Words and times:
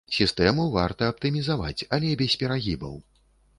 Сістэму 0.17 0.63
варта 0.75 1.09
аптымізаваць, 1.13 1.85
але 1.99 2.17
без 2.25 2.39
перагібаў. 2.43 3.01